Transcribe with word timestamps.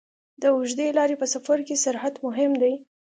د 0.41 0.43
اوږدې 0.55 0.87
لارې 0.97 1.15
په 1.21 1.27
سفر 1.33 1.57
کې 1.67 1.75
سرعت 1.83 2.15
مهم 2.25 2.51
دی. 2.61 2.73